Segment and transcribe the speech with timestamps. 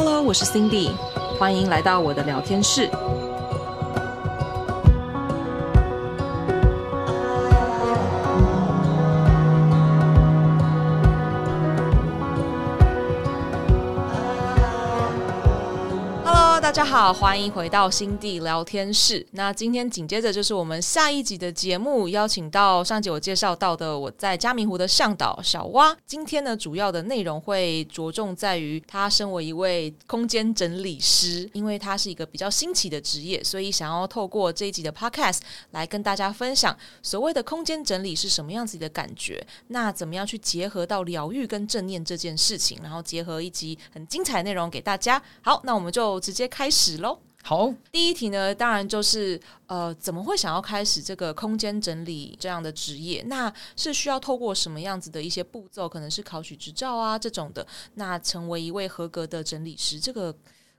[0.00, 0.92] Hello，我是 Cindy，
[1.40, 2.88] 欢迎来到我的聊天室。
[16.68, 19.26] 大家好，欢迎回到新地聊天室。
[19.30, 25.96] 那今天紧接着就是我们下一集的节目，邀请到上集我介绍到的我在嘉明湖的向导小蛙。
[26.04, 35.38] 今天呢，主要的内容会着重在于他身为一位空间整理师，因为他是一个比较新奇的职业，所以想要透过这一集的 podcast
[35.70, 39.42] 来跟大家分享所谓的空间整理是什么样子的感觉。
[39.68, 45.22] 那怎么样去结合到疗愈跟正念这件事情，然后结合一集很精彩的内容给大家。
[45.40, 46.46] 好，那我们就直接。
[46.58, 47.16] 开始喽！
[47.44, 53.22] 好，第一题呢，当然就是呃，怎么会想要开始这个空间整理这样的职业？
[53.28, 55.88] 那是需要透过什么样子的一些步骤？
[55.88, 57.64] 可能是考取执照啊这种的。
[57.94, 60.34] 那成为一位合格的整理师，这个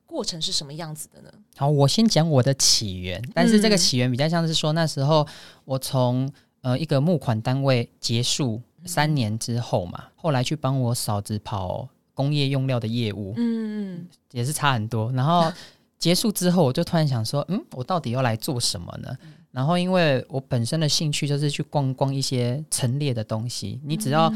[0.06, 1.32] 过程是什么样子的呢？
[1.56, 5.26] 好，我先讲我的起源，但是这个起源比较像是说，那时候
[5.64, 11.88] 我从呃一个募款单位结束三年之后嘛，嗯、后来去帮我嫂子跑
[12.20, 15.10] 工业用料的业务，嗯嗯，也是差很多。
[15.14, 15.50] 然后
[15.98, 19.18] 结束之后，我就突然想说，嗯，我到底要来做什么呢？
[19.22, 24.30] 嗯、然后因为我本身的兴趣就是去逛逛一些陈列的东西，你只要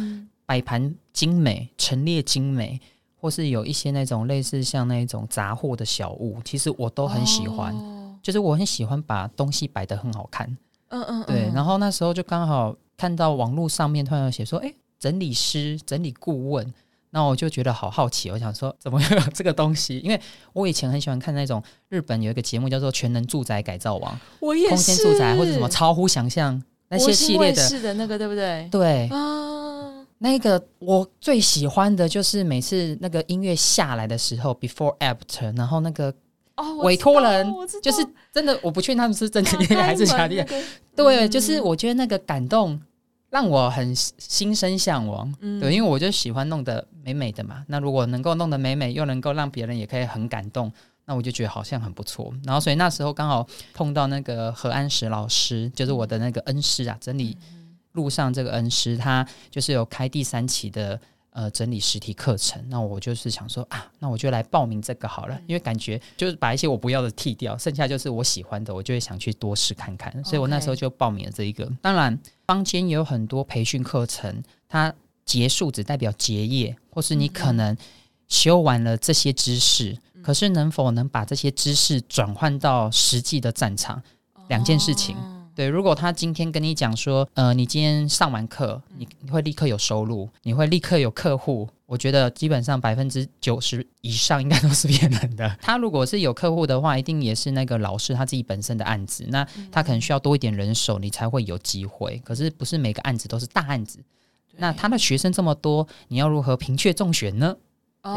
[0.45, 2.79] 摆盘精美、陈列精美，
[3.19, 7.75] 或是有一些那种类似像那种杂货的小物，其实我都很喜欢。
[7.75, 10.47] 哦、就是我很喜欢把东西摆得很好看。
[10.87, 11.51] 嗯嗯，嗯对。
[11.53, 16.73] 然后那时候就刚好看到网络上面突然有写说，哎，整理师、整理顾问。
[17.15, 19.99] 那我就觉得好好奇，我想说怎么会有这个东西？
[19.99, 20.19] 因为
[20.51, 28.67] 我以前很喜欢看那种日本有一个节目叫做《全能住宅改造王》，我也是，空间住宅或者什么超乎想象那些系列的，是的那个对不对？
[28.71, 36.11] 对啊，那个我最喜欢的就是每次那个音乐下来的时候，before after，然后那个
[36.55, 37.47] 哦委托人
[37.83, 40.59] 就是真的，我不确定他们是真的还是假的，那个、
[40.95, 42.81] 对，就是我觉得那个感动。
[43.33, 47.65] 让我很心生向往，嗯、对，因为我就喜欢弄得美美的嘛。
[47.67, 50.71] 那如果能够弄得美美，又能够让别人也可以很感动，
[51.05, 52.31] 那我就觉得好像很不错。
[52.43, 57.35] 然后，所以那时候刚好碰到那个何安石老师，就是我的那个恩师啊，整理
[57.93, 60.99] 路上这个恩师，他就是有开第三期的。
[61.33, 71.67] 呃，整理实体课程，那我就是想说啊，那我就来报名这个好了，因为感觉就是把一些我不要的剃掉，剩下就是我喜欢的，我就会想去多试看看，所以我那时候就报名了这一个。
[71.81, 74.93] 当然，坊间也有很多培训课程，它
[75.25, 77.75] 结束只代表结业，或是你可能
[78.27, 84.03] 修完了这些知识，嗯、可是能否能把这些知识转换到实际的战场，
[84.49, 85.15] 两件事情。
[85.15, 95.57] 哦对，如果他今天跟你讲说，呃，你今天上完课，你你会立刻有收入，你会立刻有客户，我觉得基本上百分之九十以上应该都是骗人的。
[95.61, 102.19] 他如果是有客户的话，一定也是那个老师他自己本身的案子，那他可能需要多一点人手，你才会有机会。
[102.25, 103.99] 可是不是每个案子都是大案子，
[104.57, 107.55] 那他的学生这么多，你要如何平确中选呢？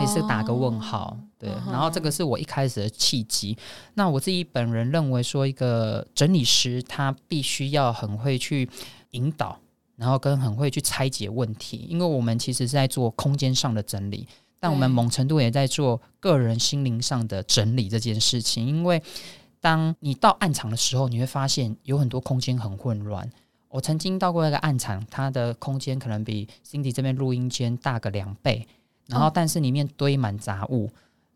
[0.00, 1.70] 也是打个问号，oh, 对，uh.
[1.70, 3.56] 然后这个是我一开始的契机。
[3.94, 8.68] 那我自己本人认为说，一个整理师他必须要很会去
[9.12, 9.56] 引导，
[9.94, 14.26] 然后跟很会去拆解问题，因为我们其实是在做空间上的整理，
[14.58, 18.66] 但我们某程度也在做个人心灵上的整理这件事情。
[18.66, 19.00] 因为
[19.60, 23.30] 当你到暗场的时候，你会发现有很多空间很混乱。
[23.68, 28.66] 我曾经到过那个暗场，它的空间可能比 Cindy 这边录音间大个两倍。
[29.08, 30.90] 然后，但是里面堆满杂物。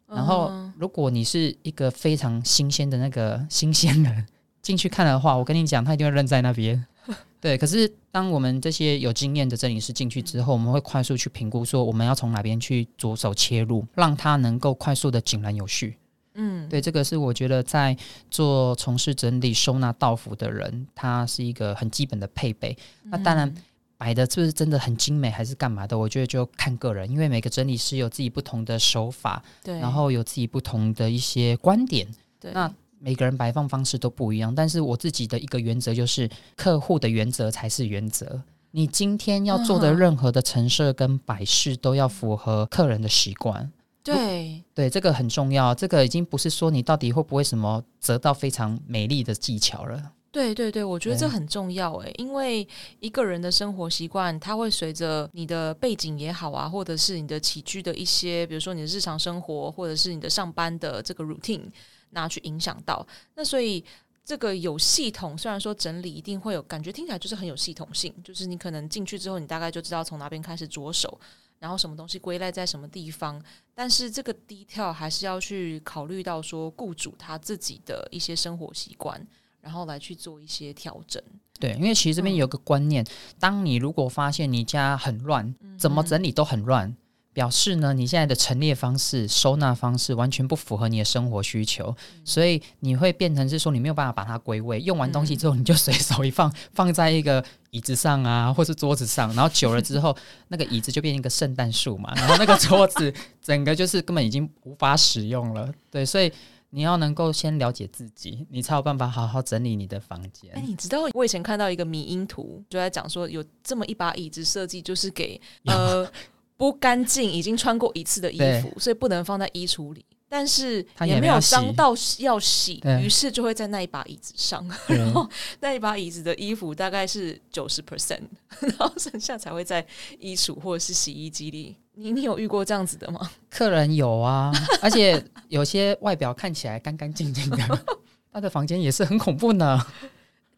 [0.06, 4.26] 哦、然后，如果你是一个非常新鲜的那个新鲜人
[4.60, 6.84] 进去看的话，我跟你讲，他一定会愣在那边。
[7.40, 15.96] 对，可是当我们这些有经验的整理师进去之后，我们会快速去评估，说我们要从哪边去着手切入，让他能够快速的井然有序。
[16.34, 17.96] 嗯，对，这个是我觉得在
[18.30, 22.76] 做从事整理收纳道服的人，他是一个很基本的配备。
[23.04, 23.54] 那当然。
[24.00, 25.96] 摆的是不是真的很精美，还是干嘛的？
[25.96, 32.08] 我觉得就看个人，因为每个整理师有自己不同的手法，对，然后有自己不同的一些观点，
[32.40, 34.54] 对，那每个人摆放方式都不一样。
[34.54, 36.26] 但是我自己的一个原则就是，
[36.56, 38.42] 客户的原则才是原则。
[38.70, 43.70] 你今天要做的任何的陈设跟摆饰，都要符合客人的习惯。
[44.02, 45.74] 对，对，这个很重要。
[45.74, 50.12] 这个已经不是说你到底会不会什么折到非常美丽的技巧了。
[50.32, 52.66] 对对对，我觉得这很重要诶，对因为
[53.00, 61.68] 一个人的生活习惯，它会随着你的背景也好啊，或者是你的起居的一些，比如说你的日常生活，或者是你的上班的这个 routine，
[62.10, 63.04] 那去影响到。
[63.34, 63.84] 那所以
[64.24, 71.18] 这个有系统，虽然说整理一定会有感觉，听起来就是很有系统性，就是你可能进去之后，你大概就知道从哪边开始着手。
[71.58, 73.38] 然后什么东西归类在什么地方，
[73.74, 79.20] 但是这个 detail 还是要去考虑到说雇主他自己的一些生活习惯，
[79.60, 81.22] 然后来去做一些调整。
[81.58, 83.08] 对，因为其实这边有个观念，嗯、
[83.38, 86.88] 当你如果发现你家很乱，怎么整理都很乱。
[86.88, 86.96] 嗯
[87.32, 94.80] 表示呢，你现在的陈列方式、收纳方式完全不符合你的生活需求，嗯、所以你会变成是说你没有办法把它归位。
[94.80, 100.14] 用完东西之后，你就随手一放，放在一个椅子上啊，或是桌子上，然后久了之后，
[100.48, 105.72] 那个椅子就变成一个圣诞树嘛，然后那个桌子整个就是根本已经无法使用了。
[105.88, 106.30] 对，所以
[106.70, 110.50] 你要能够先了解自己，你才有办法好好整理你的房间。
[110.54, 116.10] 哎，你知道我以前看到一个迷因图，就在讲说有这么一把椅子设计，就是给 呃。
[116.56, 120.04] 不干净，已经穿过一次的衣服，所以不能放在衣橱里。
[120.28, 124.62] 但是也没有脏到要洗，于是就会在那一把椅子上。
[124.86, 125.26] 然后
[125.60, 128.20] 那一把椅子的衣服大概是九十 percent，
[128.60, 129.84] 然后剩下才会在
[130.18, 131.76] 衣橱或者是洗衣机里。
[132.00, 133.30] 你 你有遇过这样子的吗？
[133.50, 137.84] 客人有啊，而且有些外表看起来干干净净的，
[138.32, 139.78] 他的房间也是很恐怖呢。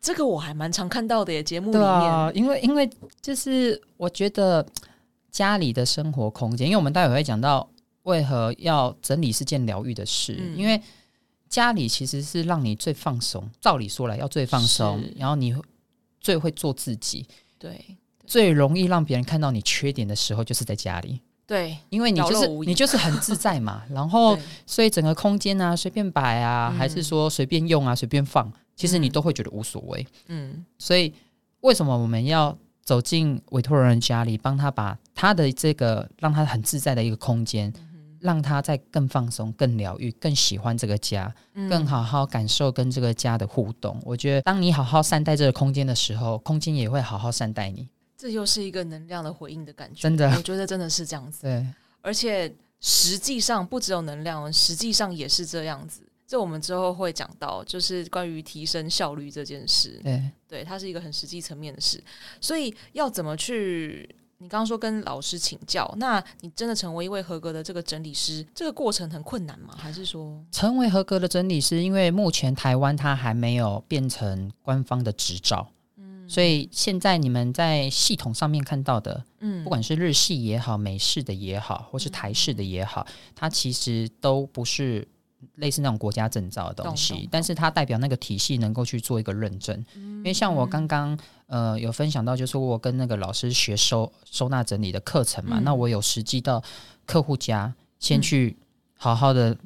[0.01, 2.33] 这个我还蛮常看到的耶，节目里面。
[2.35, 2.89] 因为因为
[3.21, 4.65] 就是我觉得。
[5.33, 7.67] 家里的生活空间，因为我们待会会讲到
[8.03, 10.79] 为何要整理是件疗愈的事，嗯、因为
[11.49, 15.57] 家里其实是让你最放松，照理说来要最放松，然后你
[16.21, 17.27] 最会做自己，
[17.59, 17.97] 对，对
[18.27, 31.13] 最容易让别人看到你缺点的时候就是在家里，对，因为你就是你就是很自在嘛， 然后所以整个空间啊随便摆啊，嗯、还是说随便用啊随便放，其实你都会觉得无所谓，嗯，所以
[31.61, 32.57] 为什么我们要？
[32.85, 37.73] 走进委托人家里，帮他把他的这个让他很自在的一个空间，
[38.19, 43.97] 让他在更放松、更疗愈、更喜欢这个家，嗯、更好好感受跟这个家的互动。
[44.05, 47.89] 我觉得，当你好好善待这个空间的时候，空间也会好好善待你。
[48.23, 51.43] 这又是一个能量的回应的感觉，真的，我觉得真的是这样子。
[51.51, 51.67] 对，
[52.01, 56.03] 而且实际上不只有能量，实际上也是这样子。
[56.25, 59.99] 这我们之后会讲到，就是关于提升效率这件事。
[60.05, 62.01] 对，对，它是一个很实际层面的事。
[62.41, 64.09] 所以要怎么去？
[64.39, 69.75] 你刚刚说跟老师请教，那你真的成为一位合格的这个整理师，这个过程很困难吗？
[69.77, 71.83] 还是说成为合格的整理师？
[71.83, 75.69] 因为目前台湾它还没有变成官方的执照，
[76.23, 85.07] 嗯，所以现在你们在系统上面看到的，嗯，不管是日系也好、美式的也好，或是台式的也好，它其实都不是。
[85.57, 89.77] 类似那种国家证照的东西，但是它代表那个体系能够去做一个认证。
[89.97, 96.63] 嗯、因为像我刚刚呃有分享到，就是我跟那个老师学收收纳整理的课程嘛，嗯、那我有实际到
[97.05, 98.57] 客户家先去
[98.97, 99.57] 好好的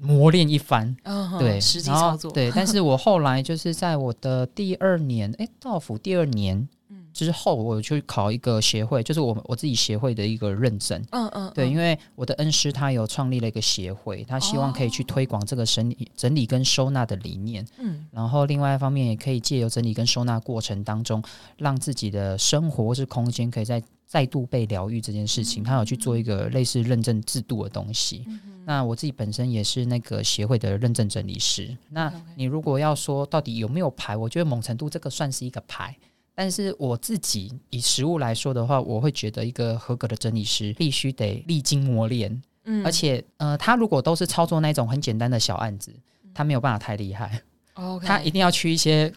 [0.00, 2.50] 磨练一番，嗯、对，实际操作对。
[2.54, 6.68] 但是我 后来就是在我的第二年，哎，到府第二年。
[7.12, 11.02] 之后，我去考一个协会，就是我我自己协会的一个认证。
[11.12, 17.66] 嗯嗯，对，因为我的恩师他有创立了一个协会，他希望可以去推广这个整理、整理跟收纳的理念。
[17.78, 21.22] 嗯，然后另外一方面也可以借由整理跟收纳过程当中，
[21.56, 28.24] 让自己的生活或是空间可以再再度被疗愈这件事情，他有去做一个类似认证制度的东西。
[28.28, 31.76] 嗯，那我自己本身也是那个协会的认证整理师。
[31.90, 35.96] 那你如果要说到底有没有牌，我觉得某程度这个算是一个牌。
[36.34, 45.90] 但是我自己以实物来说的话，我会觉得一个合格的整理师必须得历经磨练，嗯，而且呃，他如果都是操作那种很简单的小案子，
[46.34, 47.40] 他没有办法太厉害.
[48.02, 49.10] 他一定要去一些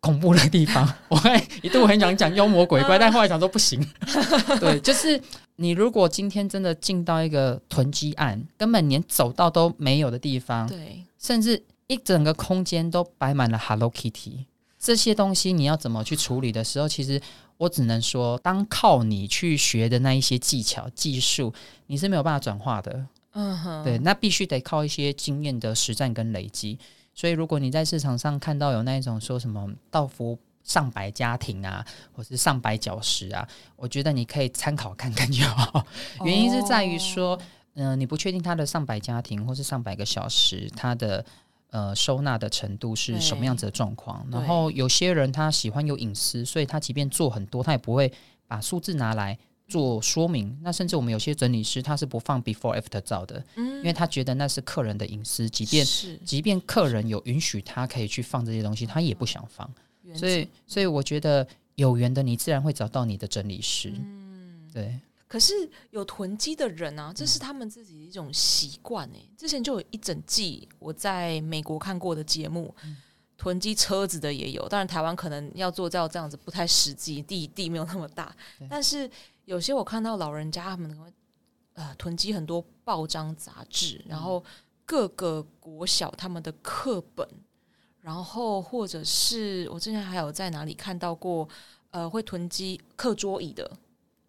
[0.00, 0.86] 恐怖的地方。
[1.08, 3.80] 我会一度很想讲妖魔鬼怪，但后来想说不行，
[4.58, 5.20] 对，就是
[5.56, 14.46] 你如果今天真的进到一个囤积案，根本连走道都没有的地方，对，甚至一整个空间都摆满了 Hello Kitty。
[14.78, 17.20] 这些东西你要怎么去处理的时候，其实
[17.58, 21.52] 我只能说，当靠你去学的那一些技巧、技术，
[21.88, 23.04] 你是没有办法转化的。
[23.34, 26.78] 嗯哼，对，那必须得靠一些经验的实战跟累积。
[27.20, 33.46] 所以，如果你在市场上看到有那一种说什么到付上百家庭啊，或是上百小时啊，
[33.76, 35.84] 我觉得你可以参考看看就好。
[36.24, 37.38] 原因是在于说，
[37.74, 41.22] 嗯、你不确定他的上百家庭或是上百个小时，他的。
[41.72, 44.26] 呃，收纳的程度是什么样子的状况？
[44.28, 48.12] 然后有些人他喜欢有隐私，所以他即便做很多，他也不会
[48.48, 49.38] 把数字拿来
[49.70, 50.58] 做说明。
[50.60, 59.72] 那甚至我们有些整理师他是不放 before after 照的，嗯，因为他觉得那是客人的隐私，即便是即便客人有允许他可以去放这些东西，他也不想放。
[60.14, 61.46] 所以，所以我觉得
[61.76, 64.98] 有缘的你自然会找到你的整理师，嗯，对。
[65.28, 65.54] 可是
[65.92, 69.30] 有囤积的人啊，这是他们自己的一种习惯诶。
[69.36, 72.96] 之前就有一整季我在美国看过的节目，嗯、
[73.36, 74.68] 囤积车子的也有。
[74.68, 78.34] 当然台湾可能要做到这样子不太实际，地地没有那么大。
[78.68, 79.08] 但是
[79.50, 81.12] 有些我看到老人家他们会
[81.72, 84.42] 呃囤积很多报章杂志，然后
[84.86, 87.28] 各个国小他们的课本，
[88.00, 91.48] 然后或者是我之前还有在哪里看到过，
[91.90, 93.68] 呃，会囤积课桌椅的，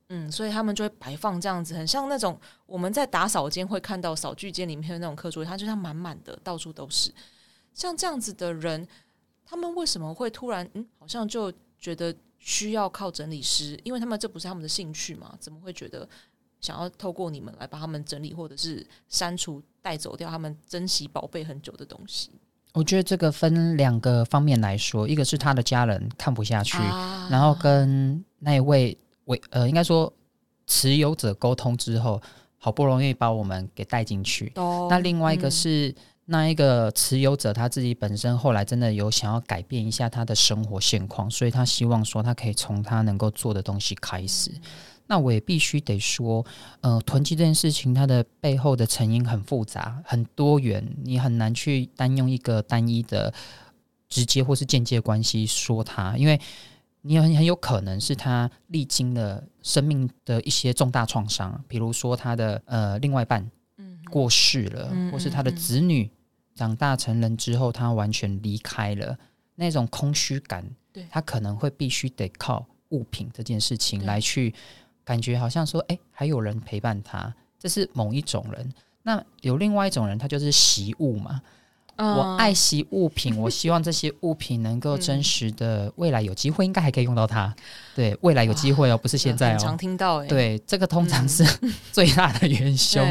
[0.10, 2.36] 嗯，所以他们就会摆放这样子，很像那种
[2.66, 7.14] 我们在打扫间会看到扫具间里面的那种课桌椅，它就像满满的，到处都是。
[7.76, 8.88] 像这样子的人，
[9.46, 12.12] 他们为什么会突然嗯，好像就觉得
[12.44, 13.80] 需要靠整理师？
[13.84, 15.32] 因为他们这不是他们的兴趣嘛？
[15.40, 16.10] 怎么会觉得
[16.60, 22.32] 想要透过你们来帮他们整理，或者是删除、带走掉他们珍惜宝贝很久的东西？
[22.74, 30.12] 我觉得这个分两个方面来说，一个是他的家人看不下去，啊、然后跟那一位为呃，应该说
[30.66, 32.20] 持有者沟通之后，
[32.58, 34.52] 好不容易把我们给带进去。
[34.56, 35.90] 哦、那另外一个是。
[35.90, 35.96] 嗯
[36.32, 44.50] 那一个持有者他自己本身后来真的有想要改变一下他的生活现况，所以他希望说他可以从他能够做的东西开始。
[45.08, 46.46] 那我也必须得说，
[46.80, 53.34] 呃，囤积这件事情它的背后的成因很复杂、很多元，你很难去单用一个单一的
[54.08, 56.40] 直接或是间接关系说它，因为
[57.02, 63.52] 你很很有可能是他历经了生命的一些重大创伤，比如说他的呃另外一半
[64.10, 66.10] 过世了，或是他的子女。
[66.56, 69.18] 长大成人之后，他完全离开了
[69.56, 74.54] 那种空虚感，对他可能会必须得靠物品这件事情来去
[75.04, 78.74] 感觉，好像说，哎，还有人陪伴他，这是某一种人。
[79.04, 81.42] 那有另外一种人，他就是习物嘛。
[81.98, 87.54] 嗯、我爱惜物品， 我希望这些物品能够真实的未来有机会，应该还可以用到它。
[87.94, 89.58] 对，未来有机会哦，不是现在哦。
[89.60, 91.46] 常听到哎，对，这个通常是
[91.92, 93.06] 最大的元凶。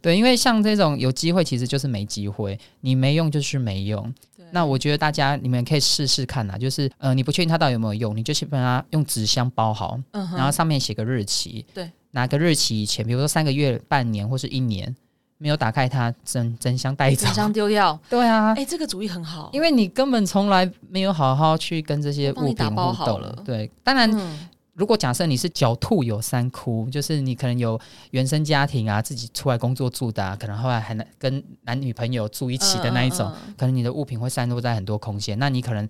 [0.00, 2.58] 对，因为像这种有机会，其实就是没机会。
[2.80, 4.02] 你没用就是没用。
[4.36, 11.64] 对那我觉得大家你们可以试试看呐，就是呃，你不确定它到底有没有用，你就先把它用纸箱包好，嗯、然后上面写个日期。
[11.74, 14.94] 对，哪个日期以前，比如说三个月、半年或是一年，
[15.36, 17.98] 没有打开它，真真箱带走，真箱丢掉。
[18.08, 23.42] 对啊，哎，这个主意很好，因为你根本从来没有好好去跟这些物品互动了。
[23.44, 24.10] 对，当然。
[24.10, 24.48] 嗯
[24.78, 27.78] 如果假设你是狡兔有三窟，就是你可能有
[28.12, 35.88] 原生家庭啊，自己出来工作住的，啊，可能后来还能跟男女朋友住一起的那一种，嗯嗯嗯、可能你的物品会散落在很多空间，那你可能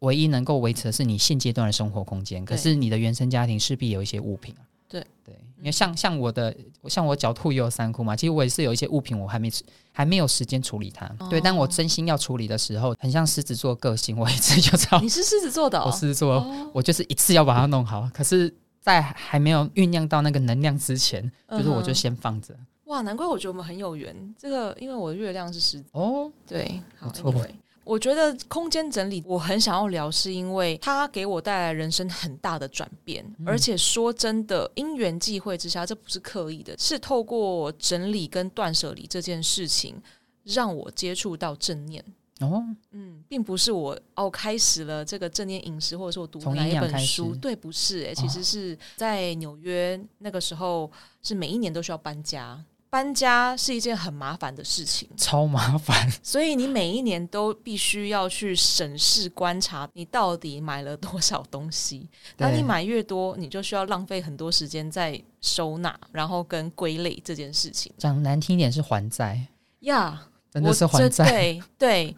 [0.00, 4.62] 唯一能够维持的是你现阶段的生活空间，可是你的原生家庭势必有一些物品啊。
[4.88, 6.54] 对对，因为像像我的，
[6.88, 8.14] 像我狡兔也有三窟嘛。
[8.14, 9.50] 其实我也是有一些物品，我还没
[9.92, 11.06] 还没有时间处理它。
[11.18, 15.00] 哦、对，但我真心要处理的时候，很像狮子座个性，我一次就知道。
[15.00, 18.08] 你是狮子座的、哦，我狮子座，哦、我就是一次要把它弄好。
[18.14, 22.54] 可是，在还没有酝酿到那个能量之前，就是我就先放着。
[22.84, 24.14] 哇，难怪我觉得我们很有缘。
[24.38, 25.88] 这个，因为我的月亮是狮子。
[25.90, 27.32] 哦，对，好，错。
[27.32, 27.50] Anyway,
[27.86, 40.02] 我觉得空间整理我很想要聊，是因为它给我带来人生很大的转变，嗯、而且说真的，因缘际会之下，这不是刻意的，是透过整理跟断舍离这件事情，
[40.42, 42.04] 让我接触到正念。
[42.40, 50.90] 哦，嗯，并不是我哦开始了这个正念饮食，或者是我读哪一本书，对，不是、欸，哎，其实是在纽约那个时候，
[51.22, 52.62] 是每一年都需要搬家。
[52.88, 56.10] 搬家是一件很麻烦的事情，超麻烦。
[56.22, 62.08] 所以你每一年都必须要去审视、观察你到底买了多少东西。
[62.36, 67.92] 当你买越多，你就需要浪费很多时间在收纳，然后跟归类这件事情。
[67.98, 69.46] 讲难听一点是还债
[69.80, 71.28] 呀，yeah, 真的是还债。
[71.28, 72.16] 对对。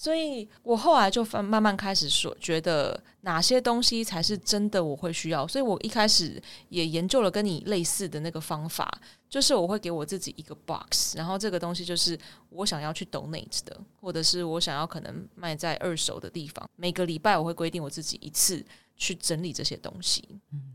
[0.00, 5.46] 所以我后来就慢慢开始说，觉得哪些东西才是真的我会需要。
[5.46, 8.90] 所以我一开始也研究了跟你类似的那个方法，
[9.28, 16.66] 就是我会给我自己一个 box，然后这个东西就是我想要去 donate 的，或者是我想要可能卖在二手的地方。
[16.76, 18.64] 每个礼拜我会规定我自己一次。
[19.00, 20.22] 去整理这些东西，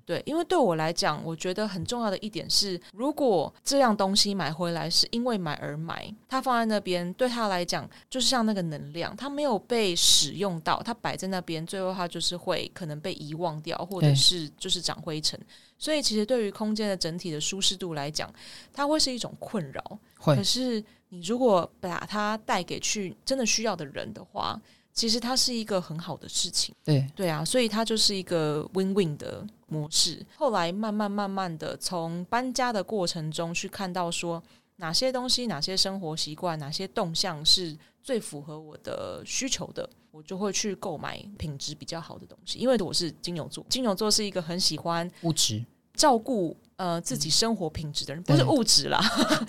[0.03, 15.39] 对，因为对我来讲，我觉得很重要的一点是，如果这样东西买回来是因为买而买，它放在那边，对他来讲就是像那个能量，它没有被使用到，它摆在那边，最后它就是会可能被遗忘掉，或者是就是长灰尘。
[15.77, 18.33] 所以，其实对于空间的整体的舒适度来讲，
[18.73, 19.99] 它会是一种困扰。
[20.15, 24.59] 可是，你如果把它带给去真的需要的人的话。
[24.95, 30.25] 其实它是一个很好的事情，对对啊，所以它就是一个 win-win 的模式。
[30.37, 34.41] 后来慢慢慢慢的从搬家的过程中去看到说
[34.77, 42.57] 哪些东西、哪些生活习惯、哪些动向是最符合我的需求的，我就会去购买品质比较好的东西。
[42.57, 45.61] 因为我是金牛座，金牛座是一个很喜欢物质
[45.95, 48.99] 照顾呃自己生活品质的人，不是物质啦，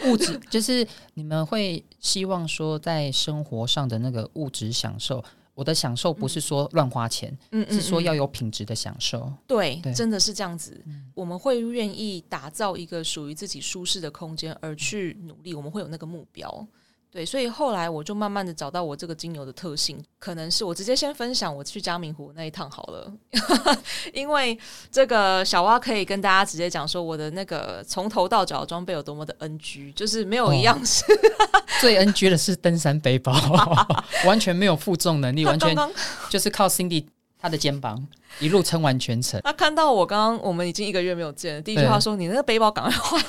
[0.07, 5.23] 物质 就是你们会希望说在生活上的那个物质享受。
[5.55, 9.33] 我的享受不是说乱花钱，嗯，是说要有品质的享受。
[9.47, 10.79] 对，对，真的是这样子。
[10.85, 15.55] 嗯，我们会愿意打造一个属于自己舒适的空间，而去努力。
[15.55, 16.69] 我们会有那个目标。
[17.11, 23.11] 对，所以后来我就慢慢的找到我这个精油的特性，可能是我直接先分享我去嘉明湖那一趟好了，
[24.13, 24.59] 因为
[24.91, 33.33] 这个小蛙可以跟大家直接讲说我的那个从头到脚的装备有多么的 NG，就是没有一样是、哦、最 NG 的是登山背包，
[34.27, 35.75] 完全没有负重能力， 完全
[36.29, 37.07] 就是靠 Cindy
[37.39, 38.07] 他的肩膀
[38.41, 39.41] 一路撑完全程。
[39.43, 43.23] 他看到我刚刚我们已经一个月没有见了，第一句话说：“你那个背包赶快换。”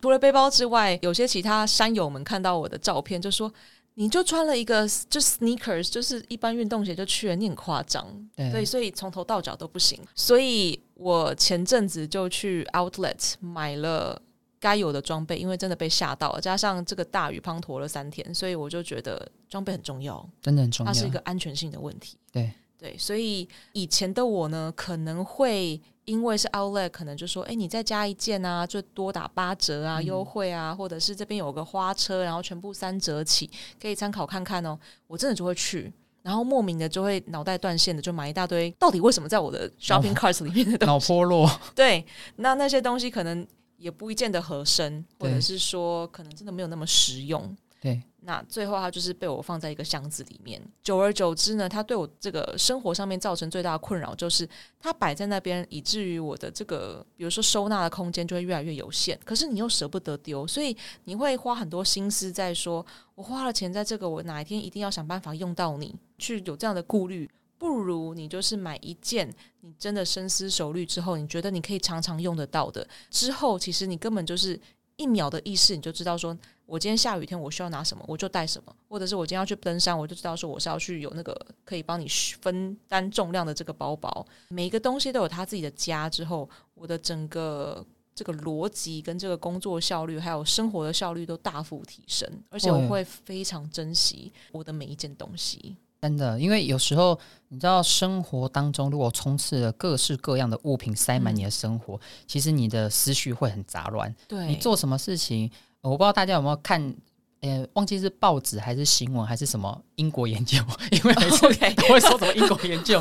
[0.00, 3.50] 除了背包之外，有些其他山友们看到我的照片，就说
[3.94, 9.98] ：“你就穿了一个就 sneakers，就是一般运动鞋就去了，你很夸张。”对，所以从头到脚都不行。
[10.14, 14.20] 所以我前阵子就去 Outlet 买了
[14.60, 22.18] 该有的装备，因为真的被吓到了，加上这个大雨滂沱了三天，所以我就觉得装备很重要，真的很重要，它是一个安全性的问题。
[22.30, 22.52] 对
[22.84, 25.80] 对，所以以前的我呢，可能会。
[26.04, 33.48] 因为是 Outlet，可能就说，哎，你再加一件啊，就多打八折啊，优惠啊，或者是这边有个花车，然后全部三折起，
[33.80, 34.78] 可以参考看看哦。
[35.06, 38.70] 我真的就会去，然后莫名的就会脑袋断线的，就买一大堆。
[38.72, 40.92] 到底为什么在我的 shopping cart 里面的东西？
[40.92, 41.50] 脑波落。
[41.74, 42.04] 对，
[42.36, 43.46] 那那些东西可能
[43.78, 47.56] 也不一见得合身，或者是说可能真的没有那么实用。
[47.80, 50.58] 对，那最后它就是被我放在一个箱子里面。
[50.82, 54.48] 久而久之呢，它对我这个生活上面造成最大的困扰，就是
[54.80, 59.18] 它摆在那边，以至于我的这个，比如说收纳的空间就会越来越有限。
[59.26, 67.30] 可是你又舍不得丢，所以你会花很多心思在说，我花了钱在这个，我哪一天一定要想办法用到你，去有这样的顾虑。
[67.58, 74.58] 不如你就是买一件，你真的深思熟虑之后，你觉得你可以常常用得到的，之后其实你根本就是
[74.96, 76.34] 一秒的意识，你就知道说。
[76.66, 82.08] 我今天下雨天，我需要拿什么，我就带什么；或者是我今天要去登山，我就知道说我是要去有那个可以帮你
[82.40, 84.26] 分担重量的这个包包。
[84.48, 95.76] 每一个东西都有它自己的家之后，我的整个这个逻辑跟这个工作效率，还有生活的效率都大幅提升，而且我会非常珍惜我的每一件东西。
[96.00, 104.14] 真的，因为有时候你知道，生活当中如果充斥了各式各样的物品塞满你的生活，嗯、其实你的思绪会很杂乱。
[104.28, 105.50] 对，你做什么事情？
[105.90, 106.94] 我不知道大家有没有看，
[107.40, 110.58] 呃，忘记是报纸还是新闻还是什么英国研究，
[110.90, 111.42] 因为每次
[111.76, 113.00] 都会说什么英国研究，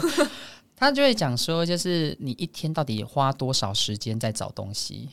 [0.76, 5.10] 他就会讲说，就是你一天到底花多少时间在找东西？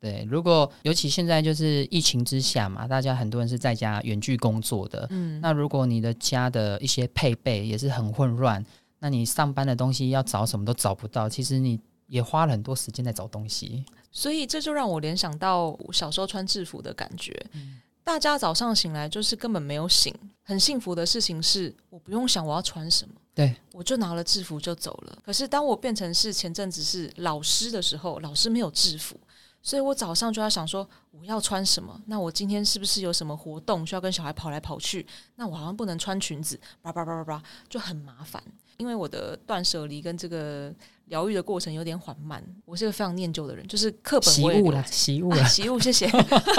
[0.00, 8.64] 对，如果尤其现在就是疫情之下嘛，大家很多人是在家远距工作的，嗯，那如果你的家的一些配备也是很混乱，
[8.98, 13.84] 那你上班的东西要找什么都找不到，其实你也花了很多时间在找东西。
[14.10, 17.34] 所以这就让我联想到小时候穿制服的感觉。
[17.52, 25.18] 嗯，大家早上醒来就是根本没有醒，很幸福的事情是我不用想我要穿什么，对，我就拿了制服就走了。
[25.24, 29.16] 可是当我变成是前阵子是老师的时候，老师没有制服，
[29.62, 32.00] 所以我早上就要想说我要穿什么。
[32.06, 35.06] 那我今天是不是有什么活动需要跟小孩跑来跑去？
[35.36, 38.42] 那我好像不能穿裙子，叭叭叭叭叭，就很麻烦。
[38.78, 40.74] 因为我的断舍离跟这个
[41.10, 46.08] 疗愈的过程有点缓慢，我是一个非常念旧的人，就是课本习物了，习物了，习物，谢谢。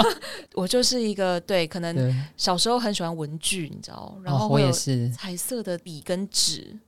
[0.54, 6.78] 我就是一个对，可能小时候很喜欢文具，你知道，然后我也是彩色的笔跟纸，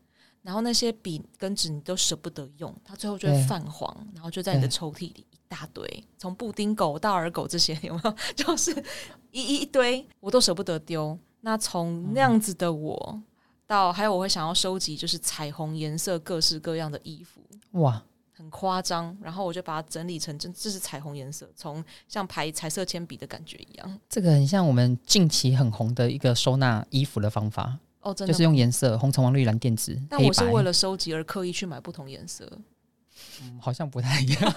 [0.42, 8.14] 然后那些笔跟纸你都舍不得用，它最后就会泛黄，然后就在你的抽屉里一大堆，从布丁狗到耳狗这些有没有？
[8.37, 8.70] 就是
[9.31, 11.18] 一一一堆，我都舍不得丢。
[11.40, 13.12] 那从那样子的我。
[13.14, 13.24] 嗯
[13.66, 17.40] 到还有我会想要收集，就是彩虹颜色各式各样的衣服，
[17.75, 19.17] 哇，很夸张。
[19.23, 24.01] 然后我就把它整理成这这是彩虹颜色，从像排彩色铅笔的感觉一样。
[24.09, 29.99] 这个很像我们近期很红的一个收纳衣服的方法哦，真的就是用颜色红橙黄绿蓝靛紫。
[30.11, 32.51] 但我是为了收集而刻意去买不同颜色。
[33.43, 34.53] 嗯，好像不太一样，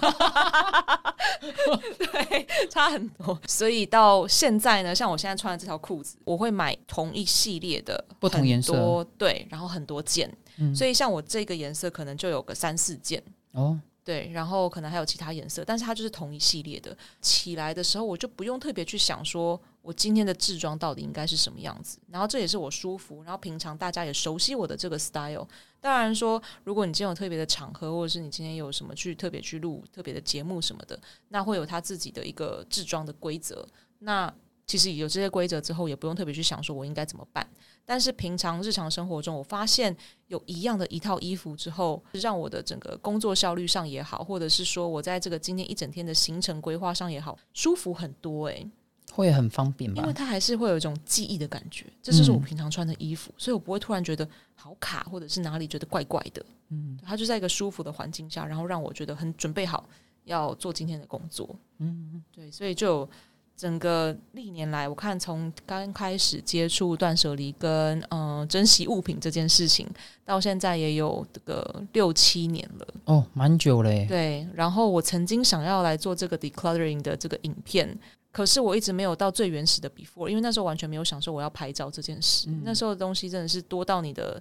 [1.98, 3.40] 对，差很多。
[3.46, 10.30] 所以到现在呢，像我现在穿的这条裤子，我会买同一系列的不同颜色，对，然后很多件。
[10.58, 13.80] 嗯，所以像我这个颜色可能就有个三四件哦。
[14.04, 16.96] 对，然后可能还有其他颜色，但是它就是同一系列的。
[17.20, 21.98] 起来的时候，我就不用特别去想，说我今天的制装到底应该是什么样子。
[22.10, 25.46] 然后这也是我舒服，然后平常大家也熟悉我的这个 style。
[25.78, 33.68] 当然说，如果你今天有特别的场合，或者是你今天有什么去特别去录特别的节目什么的，那会有他自己的一个制装的规则。
[33.98, 34.32] 那
[34.68, 37.44] 其实有这些规则之后，也不用特别去想说我应该怎么办。
[37.86, 48.70] 但是平常日常生活中，我发现有一样的一套衣服之后，让我的整个工作效率上也好，或者是说我在这个今天一整天的行程规划上也好，舒服很多诶、欸，
[49.10, 50.02] 会很方便吧？
[50.02, 56.44] 因为它还是会有一种记忆的感觉，这就是我平常穿的衣服，嗯、所以我不会突然觉得好卡，或者是哪里觉得怪怪的。
[56.68, 59.88] 嗯，它就在一个舒服的环境下，然后让我觉得很准备好
[60.24, 61.56] 要做今天的工作。
[61.78, 63.08] 嗯，对，所以就。
[63.58, 69.84] 整个历年来，我看从刚开始接触断舍离跟嗯、呃、珍惜物品这件事情，
[70.24, 74.06] 到现在也有这个六七年了哦，蛮久嘞。
[74.08, 77.98] 对，然后我曾经想要来做这个 decluttering 的这个影片，
[78.30, 82.48] 可是我一直没有到最原始的 before，因为那时候完全没有想说我要拍照这件事。
[82.48, 84.40] 嗯、那时候的东西真的是多到你的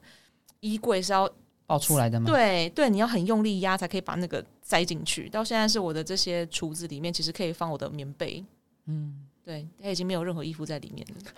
[0.59, 1.27] 衣柜是要
[1.65, 2.27] 爆出来的吗？
[2.27, 5.27] 对对，你要很用力压才可以把那个塞进去。
[5.27, 8.45] 到现在是我的这些橱子里面，其实可以放我的棉被。
[8.87, 11.31] 嗯，对，他已经没有任何衣服在里面了，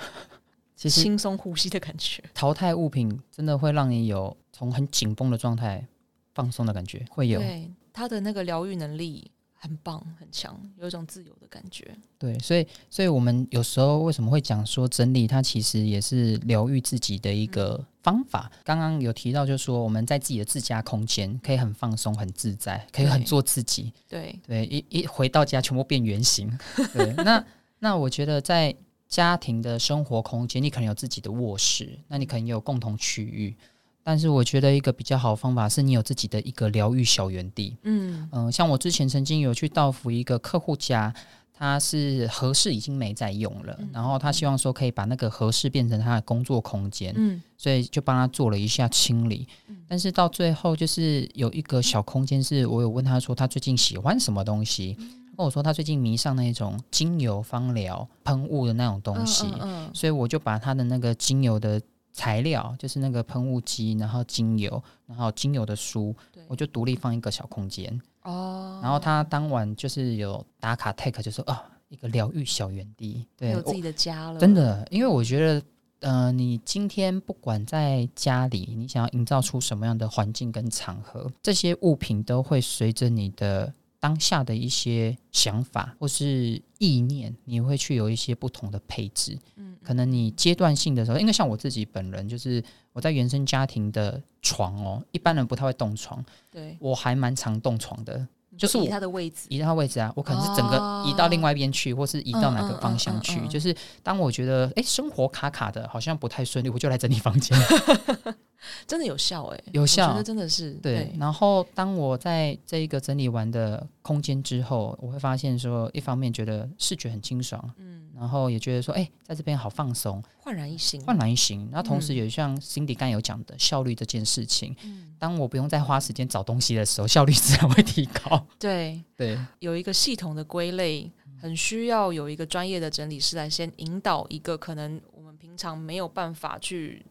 [0.75, 2.23] 其实轻松呼吸的感觉。
[2.33, 5.85] 淘汰物品真的会让你有从很紧绷的状态
[6.33, 7.39] 放松的感觉，会有。
[7.39, 9.29] 对，他的那个疗愈能力
[9.61, 11.93] 很棒，很强，有一种自由的感觉。
[12.17, 18.49] 对，所以，所以我们有时候为什么会讲说整理，它其实也是疗愈自己的一个方法。
[18.63, 23.91] 刚刚、嗯、有提到，就是说我们在自己的自家空间可以很放松、很自在，可以很做自己。
[24.07, 26.49] 对对，一一回到家全部变原形。
[26.93, 27.45] 对，那
[27.79, 28.73] 那我觉得在
[29.09, 33.57] 家庭的生活空间，你可能有自己的卧室，那你可能也有共同区域。
[34.03, 37.77] 但是我觉得一个比较好的方法是你有自己的一个疗愈小园地。
[37.83, 41.13] 嗯嗯、呃，像我之前曾经有去到服一个客户家。
[41.62, 49.45] 他是合适已经没在用了，嗯、然后他希望说可以把那个合适变成他的工作空间，嗯，所以就帮他做了一下清理。
[49.67, 66.15] 嗯、但是到最后就是有一个小空间，是我有问他说他最近喜欢什么东西，嗯、跟我说他最近迷上那种精油芳疗喷雾的那种东西，嗯嗯嗯、所以我就把他的那个精油的材料，就是那个喷雾机，然后精油，然后精油的书，
[66.47, 68.01] 我就独立放一个小空间。
[68.23, 74.39] 哦，然后他当晚就是有打卡 take，就说啊，一个疗愈小园地，对，有自己的家了。
[74.39, 75.63] 真的，因为我觉得，
[76.01, 89.38] 呃，你今天不管在家里，你想要营造出什么样的环境跟场合，这些物品都会随着你的当下的一些想法或是意念，你会去有一些不同的配置。
[89.57, 92.63] 嗯，可能你阶段性的时候，因为像我自己本人就是。
[92.91, 107.57] 我在原生家庭的床哦，一般人不太会动床，对，我还蛮常动床的，就是移他的位置，移他的位置啊，我可能是整个移到另外一边去，哦、或是移到哪个方向去，嗯嗯嗯嗯、就是当我觉得哎、欸，生活卡卡的，好像不太顺利，我就来整理房间。
[108.85, 110.95] 真的有效哎、欸，有效，我觉得真的是对。
[110.95, 121.69] 对，然后当我在这一个整理完的空间之后，我会发现说，一方面觉得视觉很清爽，嗯，然后也觉得说，哎，在这边好放松，焕然一新，焕然一新。
[121.71, 128.45] 然后同时也像 Cindy 刚有讲的效率这件事情，嗯，当我不用再花时间找东西的时候，效率自然会提高。
[128.59, 131.09] 对对，对有一个系统的归类，
[131.41, 137.05] 很需要有一个专业的整理师来先引导一个可能我们平常没有办法去。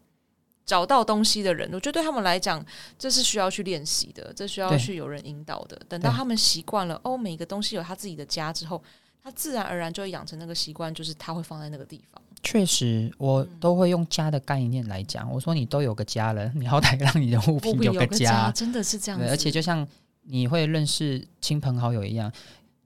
[0.68, 2.62] 找到东西的人，我觉得对他们来讲，
[2.98, 5.80] 这是需要去练习的，这需要去有人引导的。
[5.88, 8.82] 等到他们习惯了，哦，每个东西有他自己的家之后，
[9.22, 12.22] 他自然而然就会养成那个习惯，就是他会放在那个地方。
[12.42, 15.26] 确实，我都会用家的概念来讲。
[15.26, 19.26] 嗯、我说你都有个家了，你好歹让你的物品有个家，个家真的是这样子。
[19.26, 19.88] 而且就像
[20.24, 22.30] 你会认识亲朋好友一样，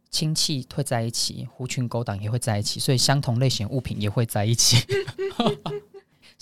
[0.09, 4.77] 亲戚会在一起，狐群狗党也会在一起，所以相同类型物品也会在一起。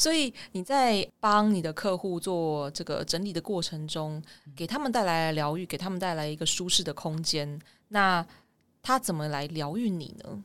[0.00, 4.22] 所以你在帮你的客户做这个整理的过程中，
[4.56, 7.60] 给他们带来疗愈，给他们带来一个舒适的空间。
[7.88, 8.26] 那
[8.80, 10.42] 他怎么来疗愈你呢？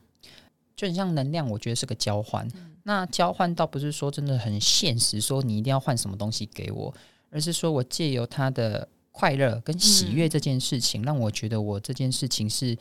[0.76, 2.46] 就很像能量，我觉得是个交换。
[2.50, 6.94] 嗯、那交换倒不是说真的很现实，说你一定要换什么东西给我，
[7.30, 12.78] 而是说我借由他的快乐跟喜悦这件事情，嗯、让我觉得我这件事情是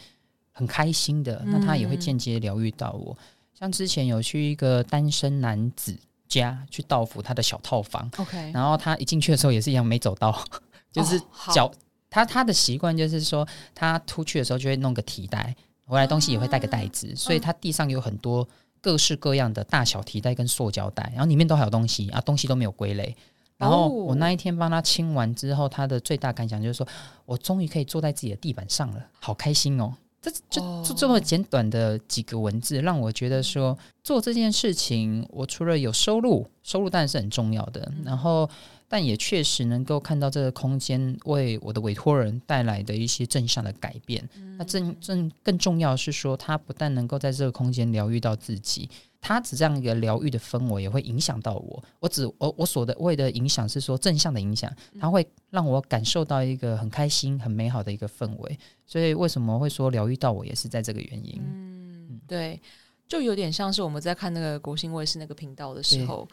[0.51, 1.41] 很开心的。
[1.47, 3.17] 嗯、那他也会间接疗愈到我。
[3.57, 5.97] 像之前有去一个单身男子。
[6.29, 10.37] 家去到府他的小套房，OK，然后他一进去的时候也是一样没走到，
[10.93, 11.21] 就是
[11.53, 11.75] 脚、oh,
[12.11, 18.49] 他他的习惯就是说他出去的时候就会弄个提袋，回来东西也会带个袋子，uh, 所以他地上有很多
[18.81, 23.17] 各式各样的大小提袋跟塑胶袋，然后里面都还有东西啊，东西都没有归类。
[23.57, 26.87] 然后我那一天帮他清完之后，他的最大感想就是说
[27.25, 29.95] 我终于可以坐在自己的地板上了，好开心哦。
[30.25, 38.49] 这就就这么简短的几个文字，让我觉得说做这件事情，我除了有收入，收入当然是很重要的，然后
[38.89, 44.27] 但也确实能够看到这个空间为我的委托人带来的一些正向的改变。
[44.57, 48.89] 那正正更重要是说，他不但能够在这个空间疗愈到自己。
[49.27, 51.83] 他只这样一个疗愈的氛围也会影响到我。
[51.99, 58.59] 我只我我所的谓的影响是说正向的影响，它会让我感受到一个很开心、很美好的一个氛围。
[58.85, 61.41] 所以为什么会说疗愈到我，也是在这个原因。
[61.43, 62.61] 嗯，对。
[63.07, 66.27] 就有点像是我们在看那个国新卫视那个频道的时候，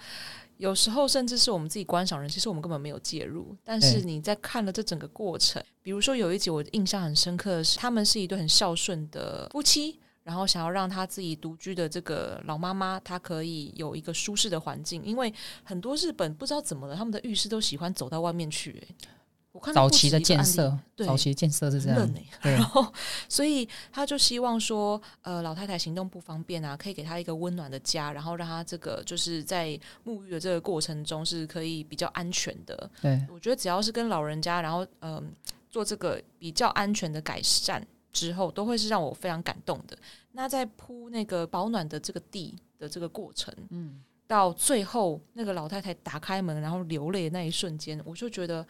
[0.56, 10.00] 有时候甚至是我们自己观赏人，其实我们根本没有介入，但是你在看了这整个过程，比如说有一集我印象很深刻的是，他们是一对很孝顺的夫妻。
[10.24, 18.88] 然后想要让他自己独居的这个老妈妈，她可以有一个舒适的环境，因为很多日本不知道怎么了，他们的浴室都喜欢走到外面去。
[19.52, 22.14] 我看早期的建设，对，早期建设是这样。
[22.42, 22.94] 然后，
[23.28, 32.90] 所以他就希望说，呃，老太太行动不方便啊，可以给她一个温暖的家，然后让她这个就是在沐浴的这个过程中是可以比较安全的。
[33.02, 35.24] 对，我觉得只要是跟老人家，然后嗯、呃，
[35.70, 37.86] 做这个比较安全的改善。
[38.12, 39.97] 之后都会是让我非常感动的。
[40.34, 48.65] 那在铺那个保暖的这个地的这个过程，嗯，到最后那个老太太打开门然后流泪的那一瞬间，我就觉得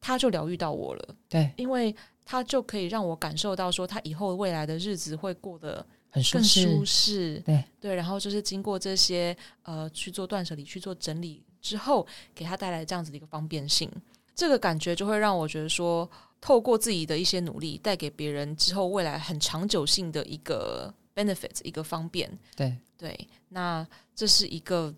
[0.00, 1.14] 她就疗愈到我了。
[1.28, 1.94] 对，因为
[2.24, 7.38] 她就可以让我感受到说，她以后未来的日子会过得很更舒适。
[7.46, 13.88] 对对，然后就是经过这些呃去做断舍离、去做整理之后，给她带来这样子的一个方便性，
[14.34, 16.10] 这个感觉就会让我觉得说。
[16.40, 22.30] 透过自己的一些努力，带给别人之后未来很长久性的一个 benefit，一个方便。
[22.54, 24.94] 对对，那这是一个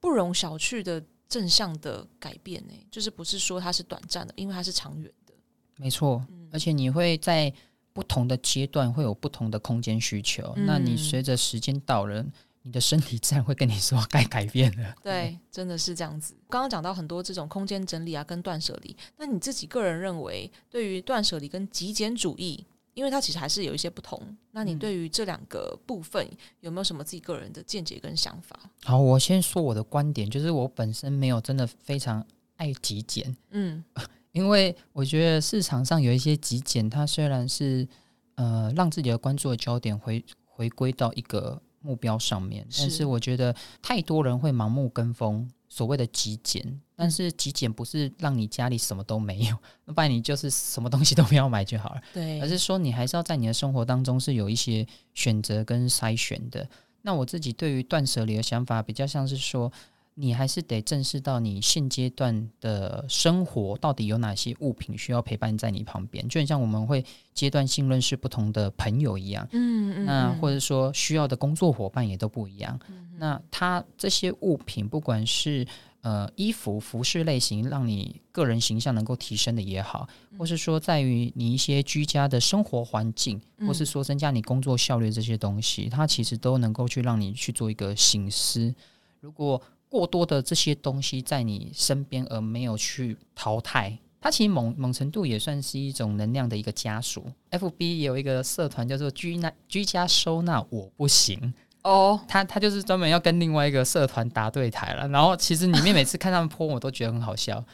[0.00, 5.34] 不容小觑的正向的改变呢，就是不是说它是短暂的，因为它是长远的。
[5.76, 7.52] 没错，嗯，而且你会在
[7.92, 12.24] 不同的阶段会有不同的空间需求，嗯，那你随着时间到了。
[12.68, 14.94] 你的身体自然会跟你说该改变了。
[15.02, 16.34] 对，真的是这样子。
[16.50, 18.94] 刚刚讲到很多这种空间整理啊，跟断舍离。
[19.16, 24.22] 那你自己个人认为，对于断舍离跟极简主义，因为它其实还是有一些不同。
[24.50, 26.28] 那你对于这两个部分
[26.60, 28.60] 有没有什么自己个人的见解跟想法？
[28.84, 32.22] 好，我先说我的观点，就是我本身没有真的非常
[32.56, 33.34] 爱极简。
[33.52, 33.82] 嗯，
[34.32, 37.88] 因为我觉得市场上有一些极简，它虽然是
[38.34, 41.62] 呃让自己的关注的焦点回回归到一个。
[41.80, 52.00] 目标上面，但是我觉得太多人会盲目跟风所谓的极简，但是极简不是让你家里什么都没有，那 不然你就是什么东西都不要买就好了。
[52.12, 56.68] 对，而是说你还是要在你的生活当中是有一些选择跟筛选的。
[57.02, 59.72] 那我自己对于断舍离的想法比较像是说。
[60.20, 72.76] 你还是得正视到你现阶段的生活到底有哪些物品需要陪伴在你旁边，就很像我们会阶段性认识不同的朋友一样，嗯嗯，那或者说需要的工作伙伴也都不一样。
[72.88, 75.64] 嗯、那他这些物品，不管是
[76.00, 88.74] 呃衣服、服饰类型，让你个人形象能够提升的也好，或是说在于你一些居家的生活环境，或是说增加你工作效率这些东西，它其实都能够去让你去做一个醒思。
[89.20, 97.24] 如果过多的这些东西在你身边，而没有去淘汰，它其实某某程度也算是一种能量的一个枷锁。
[97.50, 105.08] FB 有一个社团叫做居纳居家收纳我不行哦，他他就是专门要跟另外一个社团打对台了。
[105.08, 107.64] 然后其实里面每次看他们 po，我都觉得很好笑，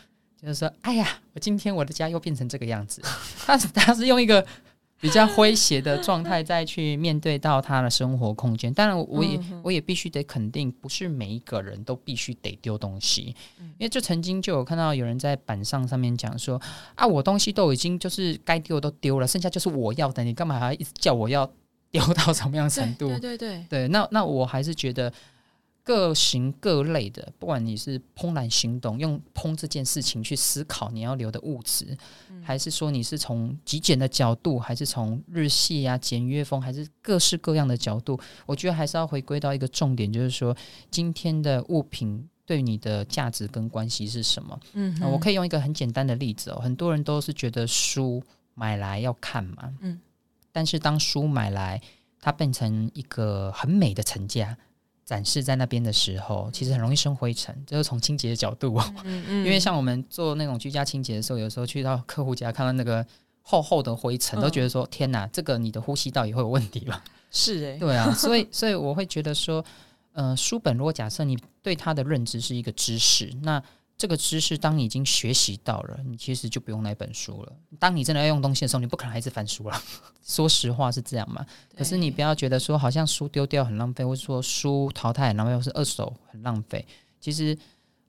[0.41, 3.03] 就是说，哎呀，我今天我的家又变成这个样子。
[3.45, 4.47] 他他是用一个。
[5.01, 13.35] 比较诙谐的状态再去面对到他的生活空间，当然我也我也必须得肯定，不是每一个人都必须得丢东西，
[13.79, 16.61] 因为就曾经就有看到有人在板上上面讲说
[16.95, 21.51] 啊，我东西都已经就是该丢都丢了，剩下就是我要的，你干嘛还要一直叫我要
[21.91, 23.09] 丢到什么样程度？
[23.09, 25.13] 对对对对，对，那那我还是觉得。
[25.85, 31.97] 各型各类的，不管你是怦然心动，用怦这件事情去思考你要留的物质，
[32.31, 40.57] 嗯、还是说你是从极简的角度，还是从日系啊简约风，还是各式各样的角度，我觉得还是要回归到一个重点，就是说
[40.91, 44.59] 今天的物品对你的价值跟关系是什么？
[44.73, 48.23] 嗯、呃，我可以用一个很简单的例子哦，很多人都是觉得书
[48.55, 50.01] 买来要看嘛，嗯，
[50.51, 51.79] 但是当书买来，
[52.23, 54.57] 它变成一个很美的层架。
[55.05, 57.55] 展示在那边的时候，其实很容易生灰尘。
[57.67, 63.05] 这是从清洁的角度，嗯 嗯，因为像我们做那种居家清洁的时候，有时候去到客户家看到那个
[63.43, 69.65] 厚厚的灰尘，都觉得说：“天哪，这个你的呼吸道也会有问题吧？” 是诶，对啊， 所以所以我会觉得说，
[70.13, 73.63] 呃，书本如果假设你对它的认知是一个知识，那。
[73.97, 77.53] 这个知识，当你已经学习到了，你其实就不用那本书了。
[77.79, 79.83] 当你真的要用东西的时候，你不可能还是翻书了。
[80.25, 81.47] 说实话是这样嘛？
[81.77, 86.85] 可是你不要觉得说，好像书丢掉很浪费，或者说书淘汰很浪费，或是二手很浪费。
[87.21, 87.57] 其实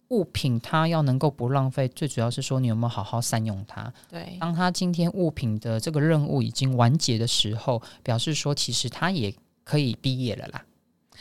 [0.08, 3.94] 物品它要能够不浪费，最主要是说你有没有好好善用它。
[4.10, 10.66] 对，当它今天物品的这个任务已经完结的时候，表示说其实它也可以毕业了啦。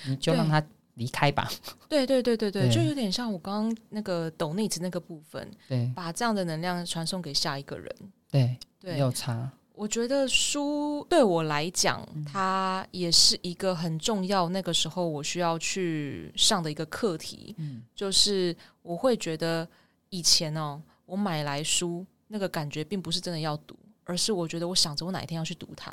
[0.07, 0.65] 你就让它。
[0.95, 1.51] 离开吧。
[1.89, 7.95] 对对对对对，就有点像我刚刚那个 donate 那个部分，对，把这样的能量传送给下一个人。
[8.31, 9.51] 对对，没有差。
[9.75, 14.49] 我觉得书对我来讲，它也是一个很重要。
[14.49, 19.69] 那个时候我需要去上的一个课题，嗯，就是我会觉得
[20.11, 25.93] 以前哦，我买来书那个感觉并不是真的要读，而是我觉得我想着我哪一天要去读它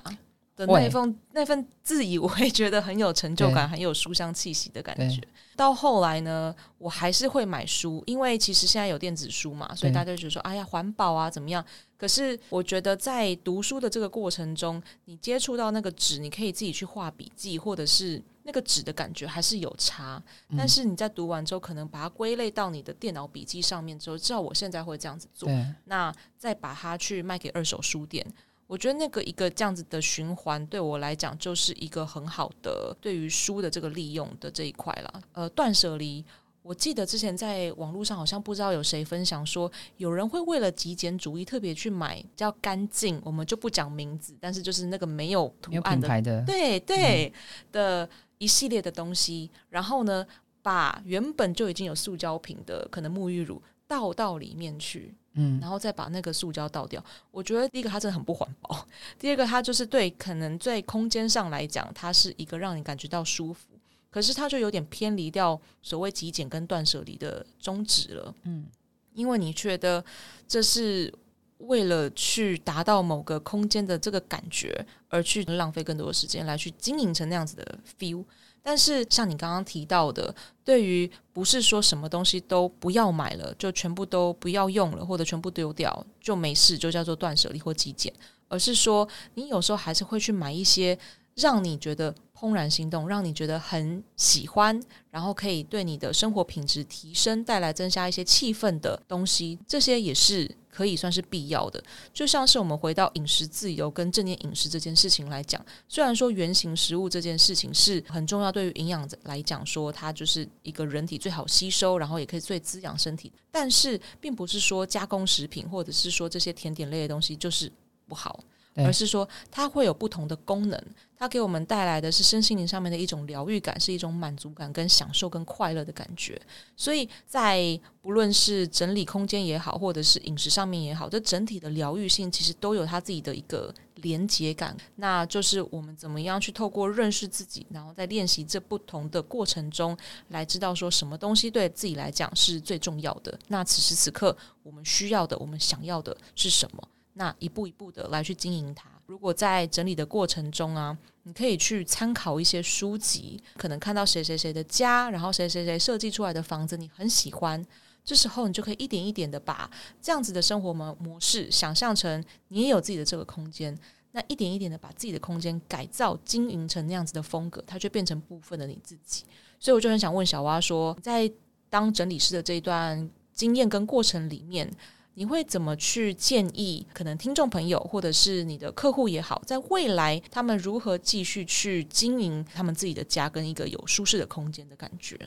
[0.55, 5.21] 的那份那份自以为觉得很有成就感、很有书香气息的感觉。
[5.55, 11.63] 到后来呢，我还是会买书，因为其实现在有电子书嘛，所以大家就觉得说：“哎呀，环保啊，怎么样？”
[11.97, 20.21] 可是我觉得在读书的这个过程中，你接触到那个纸，你可以自己去画笔记，或者是那个纸的感觉还是有差。
[20.57, 25.47] 但是你在读完之后，可能把它归类到你的电脑笔记上面之后，至少我现在会这样子做，
[25.85, 28.25] 那再把它去卖给二手书店。
[28.71, 35.21] 我觉得那个一个这样子的循环对我来讲就是一个很好的对于书的这个利用的这一块了。
[35.33, 36.23] 呃，断舍离，
[36.61, 50.25] 我记得之前在网络上好像不知道有谁分享说，有人会为了极简主义特别去买比较干净，我们就不讲名字，但是就是那个没有图案的，的对对、嗯、的一系列的东西，然后呢，
[50.61, 55.13] 把原本就已经有塑胶瓶的可能沐浴乳倒到里面去。
[55.33, 57.03] 嗯，然后再把那个塑胶倒掉。
[57.31, 58.85] 我觉得第一个它真的很不环保，
[59.17, 63.67] 第二个它就是对可能在空间上来讲，它是一个让你感觉到舒服，
[64.09, 68.35] 可是它就有点偏离掉所谓极简跟断舍离的宗旨了。
[68.43, 68.65] 嗯，
[69.13, 70.03] 因为你觉得
[70.47, 71.13] 这是
[71.59, 78.25] 为了去达到某个空间的这个感觉，而去浪费更多的时间来去经营成那样子的 feel。
[78.63, 88.13] 但是像你刚刚提到的，对于不是说什么东西都不要买了，就全部都不要用了，或者全部丢掉就没事，就叫做断舍离或极简，
[88.47, 90.97] 而是说你有时候还是会去买一些
[91.35, 100.55] 让你觉得怦然心动，让你觉得很喜欢，然后可以对你的生活品质提升、带来增加一些气氛的东西，这些也是。
[100.73, 117.69] 可以算是必要的，就像是我们回到饮食自由跟正念饮食这件事情来讲，虽然说原型食物这件事情是很重要，对于营养来讲说它就是一个人体最好吸收，然后也可以最滋养身体，但是并不是说加工食品或者是说这些甜点类的东西就是
[118.07, 118.39] 不好。
[118.75, 120.81] 而是说，它会有不同的功能，
[121.17, 126.41] 它给我们带来的是身心灵上面的一种疗愈感，是一种满足感、跟享受、跟快乐的感觉。
[126.75, 134.75] 所以在不论是整理空间也好，或者是饮食上面也好，这整体的疗愈性其实都有它自己的一个连结感。
[134.95, 139.95] 那就是我们怎么样去透过认识自己，然后在练习这不同的过程中，
[140.29, 143.37] 来知道说什么东西对自己来讲是最重要的。
[143.49, 146.81] 那此时此刻，我们需要的、我们想要的是什么？
[147.13, 148.89] 那一步一步的来去经营它。
[149.07, 157.61] 如果在整理的过程中啊，你可以去参考一些书籍，可能看到谁谁谁的家，然后谁谁谁设计出来的房子，你很喜欢，
[158.05, 159.69] 这时候你就可以一点一点的把
[160.01, 163.77] 这样子的生活模模式想象成你也有自己的这个空间，
[164.13, 169.25] 那一点一点的把自己的空间改造经营成那样子的风格，它就变成部分的你自己。
[169.59, 171.29] 所以我就很想问小蛙说，在
[171.69, 174.71] 当整理师的这一段经验跟过程里面。
[175.15, 176.85] 你会怎么去建议？
[176.93, 185.17] 可能听众朋友或者是你的客户也好，在未来他们如何继续去经营他们自己的家，跟一个有舒适的空间的感觉？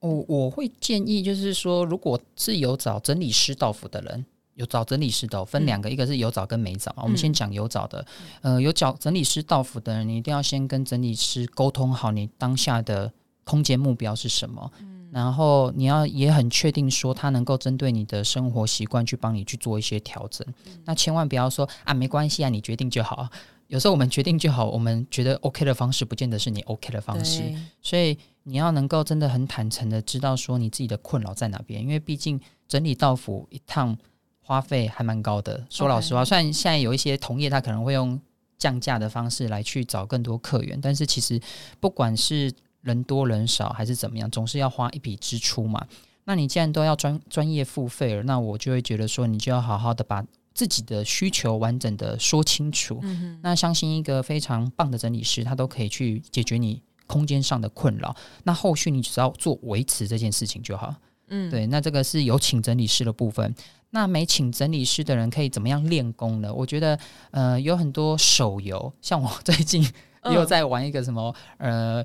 [0.00, 4.24] 我我会建议，就是说，如果是有找整理师到府的人，
[4.54, 6.94] 有找整理师的分两个，嗯、一个是有找跟没找。
[6.98, 8.04] 我们先讲有找的，
[8.42, 13.10] 嗯、呃，有找整理师到府的人，你一定要先跟整理师沟通好你当下的
[13.44, 14.70] 空间目标是什么。
[14.80, 20.46] 嗯然后你要也很确定说，他能够针对你的生活习惯去帮你去做一些调整。
[20.66, 23.28] 嗯、那千万不要说啊，没关系啊，你决定就好。
[23.66, 27.42] 有时候我们决定就好，我们觉得 OK 的方式，不见得是你 OK 的方式。
[27.80, 33.96] 所以你要能够真的很坦诚的知道说你自己的困扰在哪边，因为毕竟整理到府一趟
[34.42, 35.64] 花费还蛮高的。
[35.70, 38.20] 说老实话虽然现在有一些同业他可能会用
[38.58, 41.40] 降价的方式来去找更多客源，但是其实
[41.78, 45.86] 不管是人多人少还是怎么样，总是要花一笔支出嘛。
[46.24, 53.02] 那你既然都要专专业付费了，那我就会觉得说，你就要好好的把自己的需求完整的说清楚。
[53.42, 58.14] 那相信一个非常棒的整理师，他都可以去解决你空间上的困扰。
[58.44, 60.94] 那后续你只要做维持这件事情就好。
[61.28, 61.66] 嗯，对。
[61.66, 63.52] 那这个是有请整理师的部分。
[63.90, 66.52] 那没请整理师的人可以怎么样练功呢？
[66.52, 66.96] 我觉得，
[67.32, 69.84] 呃，有很多手游，像我最近
[70.32, 72.04] 又在玩一个什么，呃。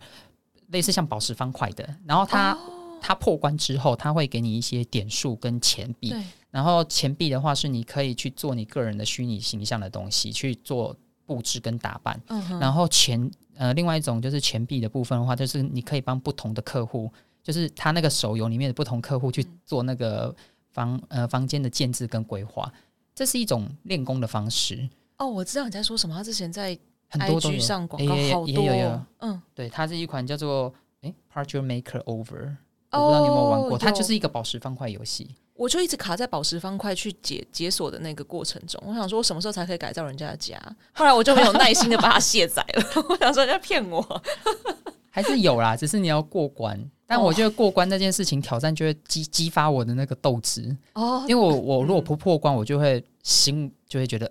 [0.67, 6.09] 类似像宝石方块的，然后它、哦、它破关之后，它会给你一些点数跟钱币。
[6.09, 10.95] 对然后钱币的话是你可以去做你个人的虚拟形象的东西，去做
[11.25, 12.17] 布置跟打扮。
[12.61, 17.11] 然后钱呃，另外一种就是钱币的部分的话，就是你可以帮不同的客户，
[17.43, 20.33] 就是他那个手游里面的不同客户去做那个
[20.71, 22.71] 房呃房间的建制跟规划，
[23.13, 24.87] 这是一种练功的方式。
[25.17, 26.15] 哦，我知道你在说什么。
[26.15, 26.77] 他之前在
[27.09, 29.05] 很多 IG 上广告好多。
[29.19, 32.55] 嗯，对，它是一款叫做诶 Parchment Maker Over，
[32.91, 35.35] 我不知道你有没有玩过，它就是一个宝石方块游戏。
[35.53, 40.61] 我就一直卡在宝石方块去解解锁的那个过程中，我想说，我什么时候才可以改造人家的家？
[40.91, 42.83] 后来我就没有耐心的把它卸载了。
[43.07, 44.21] 我想说，人家骗我，
[45.09, 46.77] 还是有啦，只是你要过关。
[47.07, 54.29] 但我觉得过关这件事情挑战就会激激发我的那个斗志哦，因为我我如果不破关，我就会心就会觉得。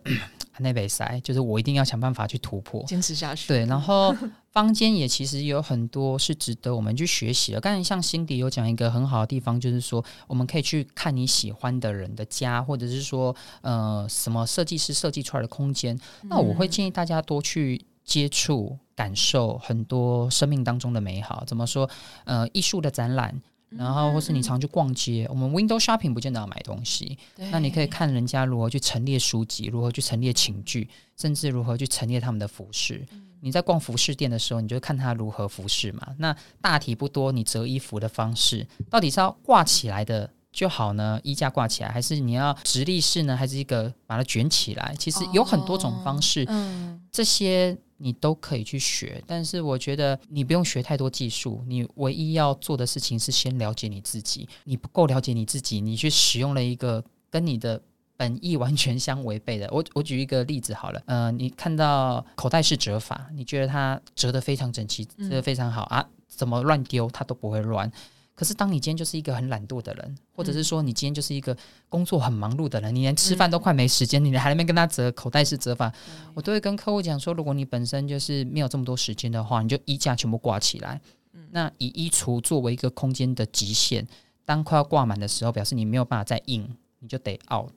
[0.58, 3.48] 那被塞，就是我一定要想办法去突破，坚持下去。
[3.48, 4.14] 对，然后
[4.52, 7.60] 坊间也其实有很多是值得我们去学习的。
[7.60, 15.98] 刚才像辛迪有讲一个很好的地方，就是说我们可以去看你喜欢的人的家，或者是说呃什么设计师设计出来的空间。
[16.22, 21.42] 那我会建议大家多去接触、感受很多生命当中的美好。
[21.46, 21.88] 怎么说？
[22.24, 23.40] 呃，艺术的展览。
[23.76, 27.18] 然后，或是你常去逛街，我们 window shopping 不见得要买东西。
[27.50, 33.04] 那你可以看人家如何去陈列书籍，如何去陈列寝具，甚至如何去陈列他们的服饰。
[33.40, 36.08] 你在逛服饰店的时候，你就看他如何服饰嘛。
[36.18, 41.20] 那大体不多，你折衣服的方式到底是要挂起来的就好呢？
[41.24, 43.36] 衣架挂起来，还是你要直立式呢？
[43.36, 44.94] 还是一个把它卷起来？
[44.98, 46.44] 其实有很多种方式。
[46.48, 47.76] 嗯，这些。
[47.96, 54.48] 你都可以去学，但是我觉得你不用学太多技术，你唯一要做的事情是先了解你自己。
[54.64, 57.80] 你不够了解你自己，你去使用了一个跟你的
[58.16, 59.68] 本意完全相违背的。
[59.72, 67.90] 我我举一个例子好了，呃，你看到口袋式折法，你觉得它折得非常整齐，折得非常好、嗯、啊，怎么乱丢它都不会乱。
[68.36, 71.56] 可是，当你今天就是一个很懒惰的人，或者是说你今天就是一个
[71.88, 81.00] 工作很忙碌的人，嗯、你连吃饭都快没时间，嗯、你还在那边跟他折口袋式折法，嗯、我都会跟客户讲说，如果你本身就是没有这么多时间的话，你就衣架全部挂起来。
[81.32, 84.04] 嗯、那以衣橱作为一个空间的极限，
[84.44, 86.68] 当快要挂满的时候，表示你没有办法再硬，
[86.98, 87.70] 你就得 out，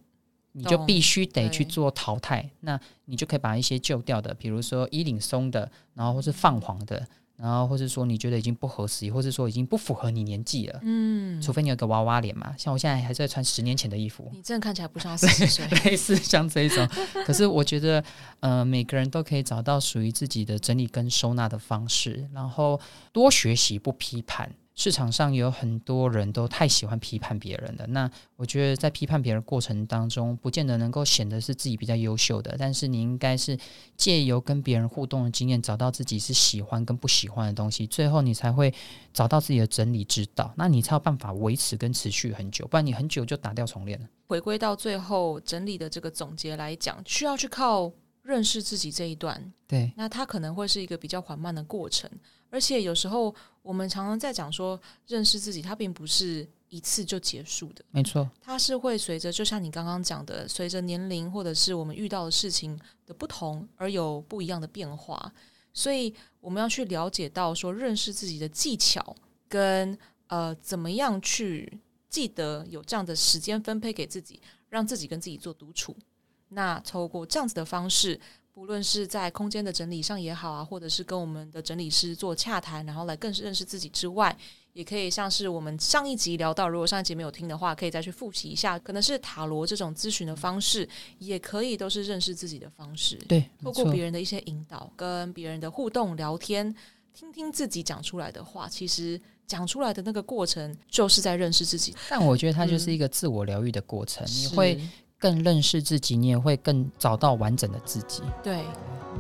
[0.54, 2.50] 你就必须得去做淘汰。
[2.62, 7.08] 那你就可以把一些旧掉的，比如说衣领松的，然后或是泛黄的。
[7.38, 16.88] 然后，或是说你觉得已经不合时宜，或是说已经不符合你年纪了，嗯，除非你有个娃娃脸嘛，像我现在还是在穿十年前的衣服，你真的看起来不像四十岁， 类似像这一种。
[17.26, 18.04] 可是我觉得，
[18.40, 22.80] 呃，每个人都可以找到属于自己的整理跟收纳的方式，然后
[23.14, 24.52] 多学习，不批判。
[24.78, 27.88] 市场上有很多人都太喜欢批判别人了。
[27.88, 32.56] 那我觉得在批判别人过程当中，不见得能够显得是自己比较优秀的。
[32.60, 33.58] 但是你应该是
[33.98, 38.72] 借由跟别人互动的经验，找到自己是喜欢跟不喜欢的东西，最后你才会
[39.12, 40.54] 找到自己的整理之道。
[40.56, 44.08] 那你才有办法维持跟持续很久，不然你很久就打掉重练了。
[44.28, 49.52] 回归到最后整理的这个总结来讲，需要去靠认识自己这一段。
[49.68, 52.08] 对，那它可能会是一个比较缓慢的过程。
[52.50, 57.84] 而且有时候我们常常在讲说，认识自己，它并不是一次就结束的。
[57.92, 65.32] 没错，它是会随着，就像你刚刚讲的，随着年龄或者是我们遇到的事情的不同而有不一样的变化。
[65.74, 69.16] 所以我们要去了解到说，认识自己的技巧
[69.50, 71.80] 跟呃，怎么样去
[72.10, 75.96] 记得有这样的时间分配给自己，让自己跟自己做独处。
[76.50, 78.20] 那透过这样子的方式。
[78.58, 84.36] 无论是在空间的整理上也好啊，或者是跟我们的整理师做洽谈，然后来更认识自己之外，
[84.74, 90.90] 也可以像是我们上一集聊到，如果上一集没有听的话，可以再去复习一下，可能是塔罗这种咨询的方式，
[91.20, 93.16] 也可以都是认识自己的方式。
[93.28, 96.76] 对，透过别人的一些引导，跟别人的互动聊天，
[97.14, 101.96] 听听自己讲出来的话，其实讲出来的那个过程就是在认识自己。
[102.10, 104.82] 但我觉得它就是一个自我疗愈的过程，嗯、你会。
[105.20, 108.24] 更认识自己，你也会更找到完整的自己。
[108.44, 108.64] 对，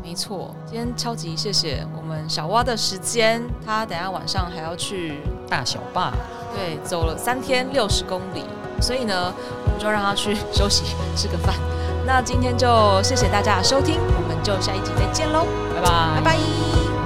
[0.03, 0.55] 没错。
[0.65, 5.19] 今天超级谢谢我们小蛙的时间，他等下晚上还要去
[5.49, 6.13] 大小坝。
[6.53, 8.43] 对，走了三天六十公里，
[8.81, 9.33] 所以呢，
[9.65, 10.83] 我们就让他去 休息
[11.15, 11.53] 吃个饭。
[12.05, 12.67] 那今天就
[13.03, 15.45] 谢谢大家的收听，我们就下一集再见喽，
[15.75, 16.96] 拜拜，拜拜。